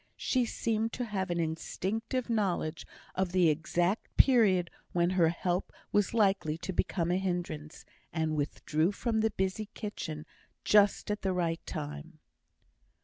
She 0.17 0.45
seemed 0.45 0.91
to 0.93 1.05
have 1.05 1.29
an 1.29 1.39
instinctive 1.39 2.27
knowledge 2.27 2.87
of 3.13 3.33
the 3.33 3.49
exact 3.49 4.17
period 4.17 4.71
when 4.93 5.11
her 5.11 5.29
help 5.29 5.71
was 5.91 6.11
likely 6.15 6.57
to 6.57 6.73
become 6.73 7.11
a 7.11 7.17
hindrance, 7.17 7.85
and 8.11 8.35
withdrew 8.35 8.93
from 8.93 9.19
the 9.19 9.29
busy 9.29 9.69
kitchen 9.75 10.25
just 10.65 11.11
at 11.11 11.21
the 11.21 11.33
right 11.33 11.63
time. 11.67 12.17